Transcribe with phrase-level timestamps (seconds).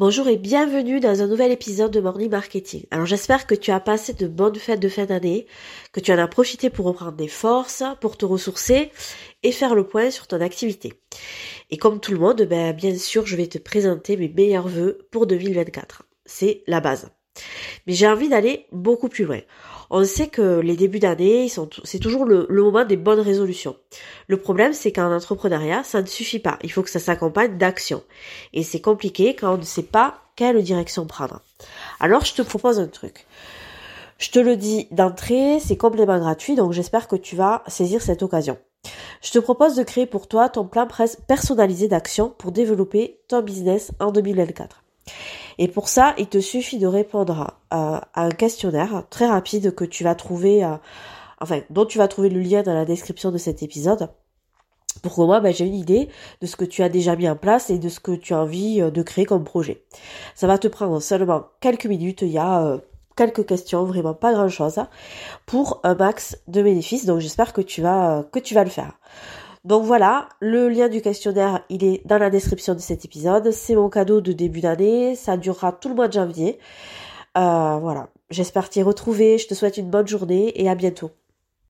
[0.00, 2.86] Bonjour et bienvenue dans un nouvel épisode de Morning Marketing.
[2.90, 5.46] Alors j'espère que tu as passé de bonnes fêtes de fin d'année,
[5.92, 8.92] que tu en as profité pour reprendre des forces, pour te ressourcer
[9.42, 10.94] et faire le point sur ton activité.
[11.68, 15.06] Et comme tout le monde, ben, bien sûr, je vais te présenter mes meilleurs vœux
[15.10, 16.04] pour 2024.
[16.24, 17.10] C'est la base.
[17.86, 19.40] Mais j'ai envie d'aller beaucoup plus loin.
[19.90, 21.50] On sait que les débuts d'année,
[21.84, 23.76] c'est toujours le, moment des bonnes résolutions.
[24.28, 26.58] Le problème, c'est qu'en entrepreneuriat, ça ne suffit pas.
[26.62, 28.04] Il faut que ça s'accompagne d'actions.
[28.52, 31.40] Et c'est compliqué quand on ne sait pas quelle direction prendre.
[31.98, 33.26] Alors, je te propose un truc.
[34.18, 38.22] Je te le dis d'entrée, c'est complètement gratuit, donc j'espère que tu vas saisir cette
[38.22, 38.58] occasion.
[39.22, 40.86] Je te propose de créer pour toi ton plan
[41.26, 44.79] personnalisé d'action pour développer ton business en 2024.
[45.58, 50.04] Et pour ça, il te suffit de répondre à, un questionnaire très rapide que tu
[50.04, 50.76] vas trouver, euh,
[51.40, 54.10] enfin, dont tu vas trouver le lien dans la description de cet épisode.
[55.02, 56.08] Pour que moi, ben, j'ai une idée
[56.40, 58.40] de ce que tu as déjà mis en place et de ce que tu as
[58.40, 59.84] envie euh, de créer comme projet.
[60.34, 62.22] Ça va te prendre seulement quelques minutes.
[62.22, 62.78] Il y a euh,
[63.16, 64.80] quelques questions, vraiment pas grand chose,
[65.46, 67.06] pour un max de bénéfices.
[67.06, 68.98] Donc j'espère que tu vas que tu vas le faire.
[69.64, 73.50] Donc voilà, le lien du questionnaire, il est dans la description de cet épisode.
[73.50, 75.14] C'est mon cadeau de début d'année.
[75.16, 76.58] Ça durera tout le mois de janvier.
[77.36, 78.08] Euh, voilà.
[78.30, 79.38] J'espère t'y retrouver.
[79.38, 81.10] Je te souhaite une bonne journée et à bientôt.